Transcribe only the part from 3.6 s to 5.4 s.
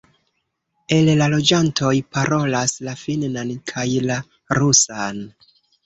kaj la rusan.